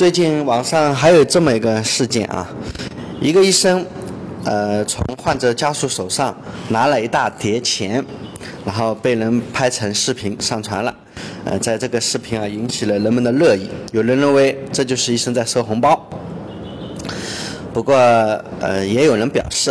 [0.00, 2.48] 最近网上还有这么一个事件啊，
[3.20, 3.84] 一个医生，
[4.46, 6.34] 呃，从患者家属手上
[6.70, 8.02] 拿了一大叠钱，
[8.64, 10.94] 然后被人拍成视频上传了，
[11.44, 16.08] 呃，在这个视频啊引起了人们的热议，有人认为这就是医生在收红包，
[17.74, 17.94] 不过
[18.58, 19.70] 呃，也有人表示，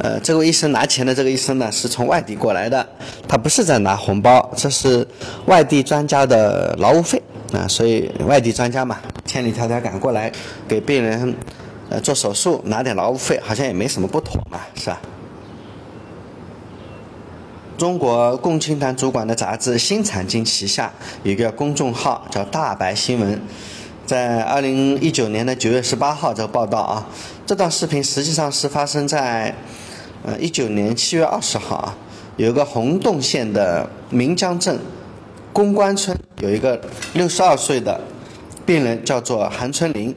[0.00, 2.84] 呃，这位医生拿钱的这个医生呢是从外地过来的，
[3.28, 5.06] 他不是在拿红包，这是
[5.46, 7.22] 外地专家的劳务费。
[7.52, 10.32] 啊，所以外地专家嘛，千里迢迢赶过来
[10.66, 11.32] 给病人
[11.88, 15.00] 呃做手术，拿点劳务费，好像也没什么不妥嘛，是吧？
[17.78, 23.40] 中国共青团主管的杂志《新产经》旗下有一个公众号叫“大白新闻”，
[24.04, 27.06] 在二零一九年的九月十八号这个报道啊，
[27.46, 29.54] 这段视频实际上是发生在
[30.24, 31.94] 呃一九年七月二十号啊，
[32.36, 34.76] 有一个洪洞县的岷江镇。
[35.52, 36.80] 公关村有一个
[37.14, 38.00] 六十二岁的
[38.70, 40.14] 病人，叫做韩春林，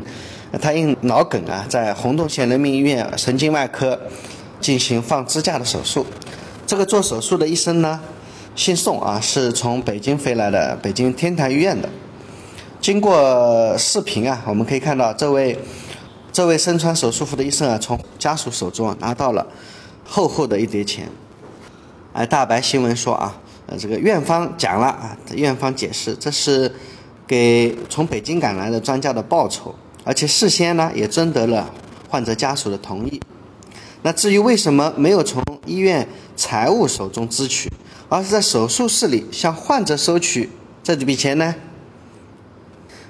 [0.61, 3.99] 他因脑梗啊，在洪洞县人民医院神经外科
[4.61, 6.05] 进行放支架的手术。
[6.67, 7.99] 这个做手术的医生呢，
[8.55, 11.89] 姓宋啊，是从北京飞来的，北京天坛医院的。
[12.79, 15.57] 经过视频啊，我们可以看到这位
[16.31, 19.47] 这位身穿手术服的医生啊，从家属手中拿到了
[20.05, 21.09] 厚厚的一叠钱。
[22.13, 23.35] 哎，大白新闻说啊。
[23.65, 26.71] 呃，这个院方讲了啊，院方解释这是
[27.27, 31.73] 给从北京赶来的专家的报酬，而且事先呢也征得了
[32.09, 33.21] 患者家属的同意。
[34.01, 37.71] 那至于为什么没有从医院财务手中支取，
[38.09, 40.49] 而是在手术室里向患者收取
[40.83, 41.55] 这笔钱呢？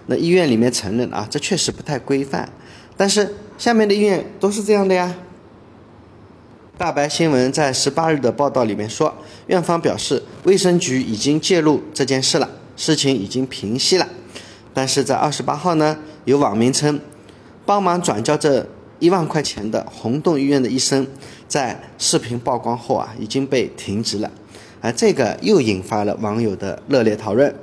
[0.05, 2.47] 那医院里面承认啊，这确实不太规范，
[2.95, 5.15] 但是下面的医院都是这样的呀。
[6.77, 9.15] 大白新闻在十八日的报道里面说，
[9.47, 14.07] 院方表示，卫生局已经介入这件事了，事情已经平息了。
[14.73, 16.99] 但是在二十八号呢，有网民称，
[17.65, 18.67] 帮忙转交这
[18.99, 21.07] 一万块钱的红洞医院的医生，
[21.47, 24.31] 在视频曝光后啊，已经被停职了。
[24.81, 27.53] 而这个又引发了网友的热烈讨论。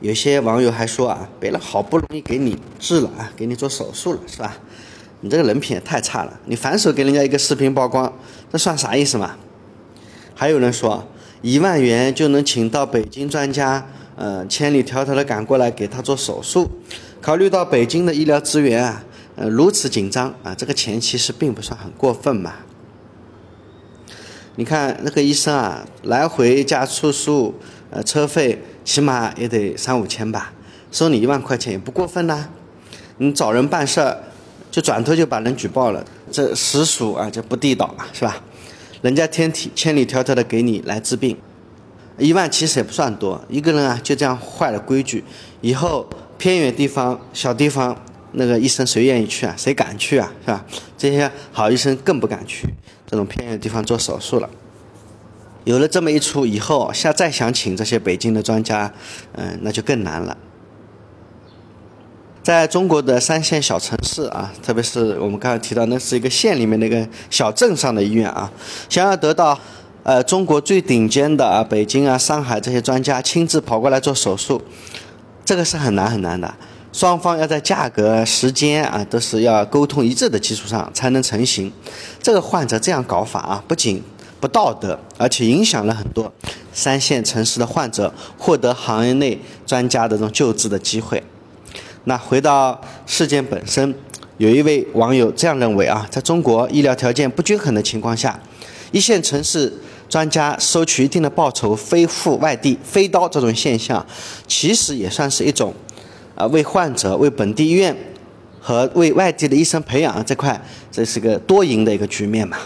[0.00, 4.56] 有些网友还说啊，别人好不容易给你治了啊，给你做手术了，是吧？
[5.22, 6.40] 你这个人品也太差了！
[6.44, 8.12] 你反手给人家一个视频曝光，
[8.52, 9.36] 这算啥意思嘛？
[10.34, 11.08] 还有人说，
[11.46, 13.86] 一万元就能请到北京专家，
[14.16, 16.68] 呃，千里迢迢的赶过来给他做手术。
[17.20, 19.04] 考虑到北京的医疗资源啊，
[19.36, 22.54] 呃，如此紧张啊，这个钱其实并不算很过分嘛。
[24.56, 27.54] 你看那个医生啊，来回加住宿，
[27.90, 30.52] 呃，车费起码也得三五千吧，
[30.90, 32.48] 收你一万块钱也不过分呐。
[33.18, 34.18] 你找人办事儿。
[34.68, 38.42] 就转头就把人举报了，这实属啊，这不地道啊，是吧？
[39.02, 41.36] 人家天体千里迢迢的给你来治病，
[42.18, 45.22] 一万其实也不算多，一个人啊就这样坏了规矩，
[45.60, 46.08] 以后
[46.38, 47.96] 偏远地方、小地方
[48.32, 49.54] 那个医生谁愿意去啊？
[49.56, 50.32] 谁敢去啊？
[50.44, 50.64] 是吧？
[50.96, 52.68] 这些好医生更不敢去
[53.06, 54.48] 这种偏远地方做手术了。
[55.64, 58.92] 有了这么一出以后，下再想请这些北京的专家，
[59.32, 60.36] 嗯，那就更难了。
[62.46, 68.48] 在中国的三线小城市啊，特别是我们刚才提到，那是一个县里面的一个小镇上的医院啊，
[68.88, 69.58] 想要得到
[70.04, 74.62] 呃中国最顶尖的啊北京啊上海这些专家亲自跑过来做手术，
[75.44, 76.54] 这个是很难很难的。
[76.92, 81.72] 双方要在价格、时间啊都是要沟通一致的基础上才能成型。
[82.22, 84.00] 这个患者这样搞法啊，不仅
[84.38, 86.32] 不道德，而且影响了很多
[86.72, 89.36] 三线城市的患者获得行业内
[89.66, 91.20] 专家的这种救治的机会。
[92.08, 93.92] 那回到事件本身，
[94.38, 98.38] 有一位网友这样认为啊，在中国医疗条件不均衡的情况下，
[98.92, 99.72] 一线城市
[100.08, 104.06] 专家收取一定的报酬飞赴外地飞刀这种现象，
[104.46, 105.74] 其实也算是一种
[106.36, 107.96] 啊为患者、为本地医院
[108.60, 110.60] 和为外地的医生培养这块，
[110.92, 112.56] 这是个多赢的一个局面嘛。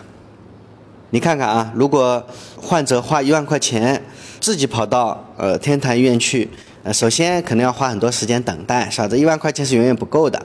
[1.08, 2.22] 你看看啊，如果
[2.60, 4.04] 患者花一万块钱
[4.38, 6.46] 自己跑到呃天坛医院去。
[6.82, 9.08] 呃，首先可能要花很多时间等待，是吧？
[9.08, 10.40] 这一万块钱是远远不够的，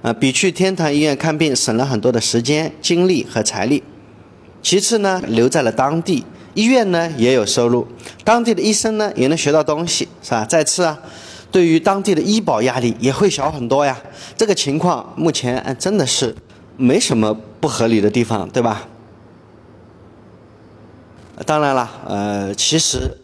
[0.00, 3.82] 呃，比去天坛医院看病省了很多的时间、精力和财力。
[4.62, 6.24] 其次呢，留在了当地，
[6.54, 7.86] 医院呢也有收入，
[8.24, 10.44] 当地的医生呢也能学到东西，是吧？
[10.46, 10.98] 再次啊，
[11.52, 14.00] 对于当地的医保压力也会小很多呀。
[14.38, 16.34] 这个情况目前真的是
[16.78, 18.88] 没什么不合理的地方，对吧？
[21.44, 23.18] 当然了，呃，其实。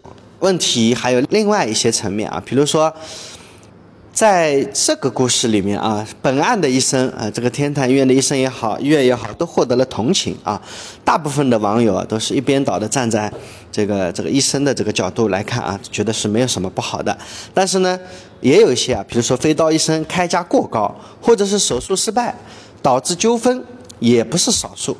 [0.44, 2.94] 问题还有另外一些层面啊，比如说，
[4.12, 10.60] 在这个故事里面啊，本案的医生啊，这个天坛医院的医生也好，医院也好，都获得了同情啊。
[11.02, 13.32] 大部分的网友啊，都是一边倒的站在
[13.72, 17.16] 这个这个医生的这个角度来看啊，觉得是没有什么不好的。
[17.54, 17.98] 但是呢，
[18.42, 22.36] 也有一些啊，比如说飞刀医生开价过高，或者是手术失败
[22.82, 23.64] 导致纠纷，
[23.98, 24.94] 也不是少数。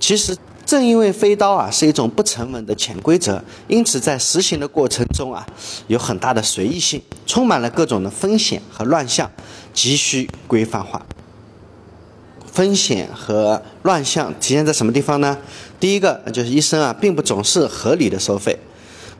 [0.00, 0.36] 其实。
[0.68, 5.46] 正因为飞刀啊是一种不成文的潜规则，因此在实行的过程中啊
[5.86, 9.30] 有很大的随意性，充满了各种的风险和乱象，
[9.72, 11.06] 急需规范化。
[12.52, 15.38] 风险和乱象体现在什么地方呢？
[15.80, 18.58] 第一个就是医生啊并不总是合理的收费，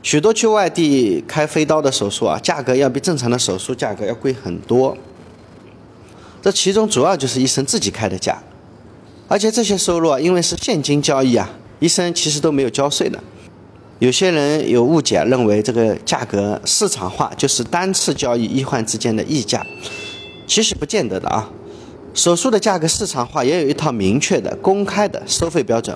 [0.03, 4.95] 许多去外地开飞刀的手术啊价格要比正常的手术价格要贵很多，
[6.43, 8.39] 这其中主要就是医生自己开的价。
[9.29, 11.47] 而且这些收入啊，因为是现金交易啊，
[11.79, 13.17] 医生其实都没有交税的。
[13.99, 19.63] 有些人有误解，认为这个价格市场化就是单次交易医患之间的溢价，
[20.47, 21.47] 其实不见得的啊。
[22.15, 25.95] 手术的价格市场化也有一套明确的、公开的收费标准。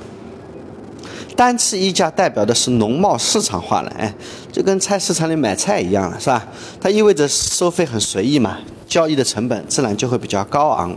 [1.35, 4.13] 单次溢价代表的是农贸市场化了，哎，
[4.51, 6.45] 就跟菜市场里买菜一样了，是吧？
[6.79, 10.95] 它意味着收费很随意嘛，交易的成本自然就会比较高昂。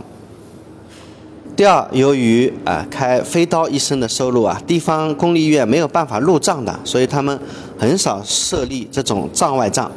[1.57, 7.39] 第二，由于啊开飞刀医生的收入啊，地方公立医院没有办法入账的，所以他们
[7.79, 9.91] 很少设立这种账外账。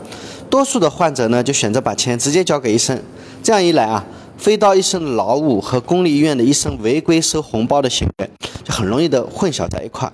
[0.49, 2.99] 多数的患者呢，就选择把钱直接交给医生。
[3.43, 4.03] 这样一来啊，
[4.39, 8.31] 飞刀医生的劳务和公立医院的医生违规收红包的行为，
[8.65, 10.11] 就很容易的混淆在一块。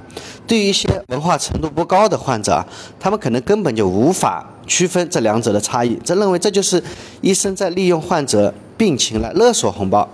[0.49, 2.67] 对于一些文化程度不高的患者啊，
[2.99, 6.83] 他们可能根本就无法区分这两者的差异，则认为这就是
[7.21, 10.09] 医生在利用患者病情来勒索红包。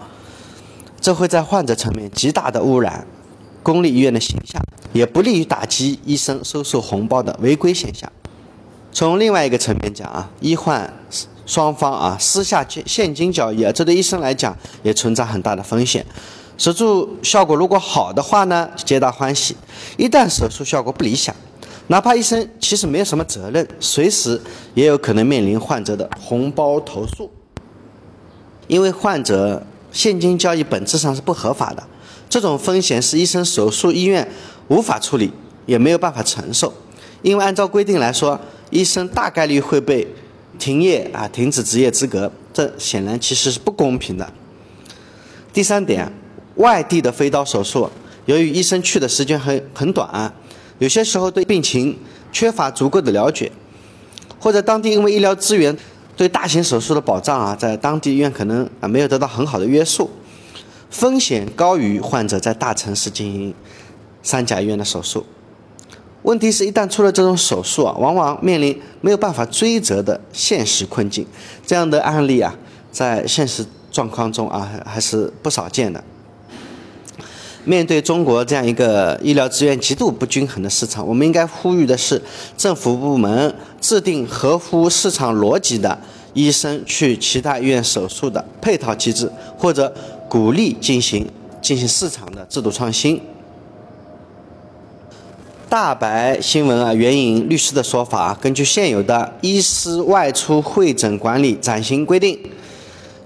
[1.03, 3.05] 这会在患者层面极大的污染
[3.61, 4.63] 公立医院的形象，
[4.93, 8.11] 也不利于打击医生收受红包的违规现象。
[8.93, 10.95] 从另外一个层面讲啊，医患
[11.45, 16.07] 双方啊私下现现金交易啊，这对医生来讲也存在很大的风险。
[16.57, 19.57] 手术效果如果好的话呢，皆大欢喜；
[19.97, 21.35] 一旦手术效果不理想，
[21.89, 24.41] 哪怕医生其实没有什么责任，随时
[24.75, 27.29] 也有可能面临患者的红包投诉，
[28.69, 29.67] 因为患者。
[29.93, 31.83] 现金交易本质上是不合法的，
[32.29, 34.27] 这种风险是医生手术医院
[34.69, 35.31] 无法处理，
[35.67, 36.73] 也没有办法承受。
[37.21, 38.41] 因为按照规定来说，
[38.71, 40.09] 医生大概率会被
[40.59, 44.33] 停业啊，停止执业资格，这显然其实是不公平的。
[45.53, 46.11] 第三点，
[46.57, 47.89] 外地的飞刀手术，
[48.25, 50.33] 由于医生去的时间很很短，
[50.79, 51.97] 有些时候对病情
[52.33, 53.53] 缺乏足够的了解，
[54.39, 55.77] 或者当地因为医疗资源。
[56.23, 60.09] 对大型手术的保障啊，在当地医院可能啊没有得到很好的约束，
[60.89, 63.53] 风险高于患者在大城市进行
[64.23, 65.27] 三甲医院的手术。
[66.23, 71.27] 问题是一旦出了这种手术啊，往往面临没有办法追责的现实困境。
[71.67, 72.55] 这样的案例啊，
[72.93, 76.05] 在现实状况中啊还是不少见的。
[77.65, 82.21] 面对中国这样一个医疗资源极度不均衡的市场，我们应该呼吁的是，
[82.57, 85.97] 政府部门制定合乎市场逻辑的
[86.35, 89.95] 医生去其他医院手术的配套机制，或者
[90.29, 91.25] 鼓励进行
[91.61, 93.21] 进行市场的制度创新。
[95.69, 102.39] 大白新闻啊，援引律师的说法，根据现有的医师外出会诊管理暂行规定，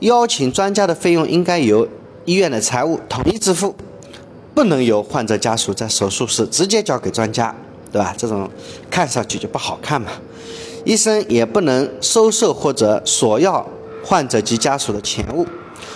[0.01, 1.89] 邀请专家的费用应该由
[2.27, 3.75] 医院的财务统一支付。
[4.57, 7.55] 不能由患者家属在手术室直接交给专家，
[7.93, 8.15] 对吧？
[8.17, 8.51] 这种
[8.91, 10.11] 看上去就不好看嘛。
[10.83, 13.69] 医生也不能收受或者索要
[14.03, 15.47] 患者及家属的钱物。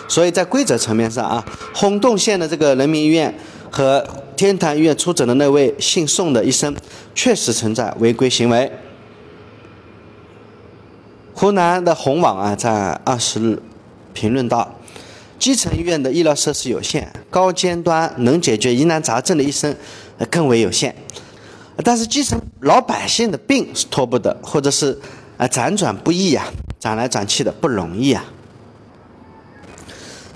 [0.07, 1.43] 所以在规则层面上啊，
[1.75, 3.35] 洪洞县的这个人民医院
[3.71, 4.07] 和
[4.37, 6.77] 天坛医院出诊的那位姓宋的医生
[7.15, 8.71] 确实存在违规行为。
[11.33, 13.63] 湖南的红网啊，在二十日
[14.13, 14.75] 评论道。
[15.41, 19.75] 基层医院的医疗设施有限，高尖端能解决疑难杂症的医生
[20.31, 20.95] 更为有限。
[21.83, 24.97] 但是基层老百姓的病是拖不得，或者是
[25.39, 26.45] 啊辗转不易呀，
[26.79, 28.23] 转来转去的不容易啊。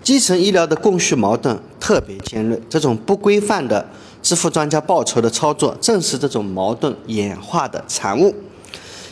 [0.02, 3.86] 基层医疗的供需矛盾特别尖锐，这种不规范的
[4.22, 8.34] 支付专家报酬的操作，正是这种矛盾演化的产物。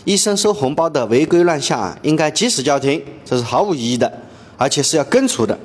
[0.06, 4.10] 医生收红包的违规乱象啊，应该及时叫停，这是毫无疑义的。
[4.62, 5.58] 而且是要根除的，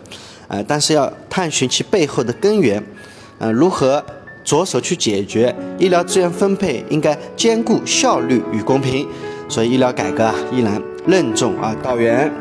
[0.47, 2.83] 呃，但是要探寻其背后的根源，
[3.37, 4.03] 呃，如何
[4.43, 5.55] 着手去解决？
[5.77, 9.07] 医疗资源分配应该兼顾效率与公平，
[9.47, 12.33] 所以医疗改革啊，依然任重而道远。